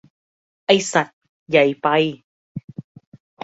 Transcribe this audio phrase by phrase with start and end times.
[0.65, 1.07] ไอ้สัส
[1.49, 1.87] ใหญ่ไป!